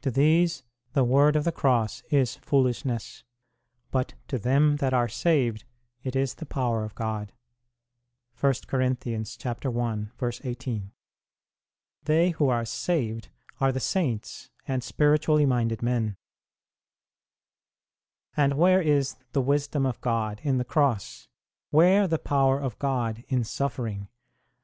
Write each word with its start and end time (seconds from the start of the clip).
To 0.00 0.10
these 0.10 0.64
the 0.92 1.04
word 1.04 1.36
of 1.36 1.44
the 1.44 1.52
Cross 1.52 2.02
is 2.10 2.34
foolishness, 2.34 3.22
but 3.92 4.14
to 4.26 4.36
them 4.36 4.78
that 4.78 4.92
are 4.92 5.06
saved... 5.08 5.62
it 6.02 6.16
is 6.16 6.34
the 6.34 6.46
power 6.46 6.82
of 6.82 6.96
God. 6.96 7.30
2 8.40 8.52
They 12.02 12.30
who 12.30 12.48
are 12.48 12.64
saved 12.64 13.28
are 13.60 13.70
the 13.70 13.78
saints 13.78 14.50
and 14.66 14.82
spiritually 14.82 15.46
minded 15.46 15.80
men. 15.80 16.16
And 18.36 18.54
where 18.54 18.82
is 18.82 19.14
the 19.30 19.40
wisdom 19.42 19.86
of 19.86 20.00
God 20.00 20.40
in 20.42 20.58
the 20.58 20.64
Cross? 20.64 21.28
Where 21.70 22.08
the 22.08 22.18
power 22.18 22.58
of 22.60 22.76
God 22.80 23.22
in 23.28 23.44
suffering 23.44 24.08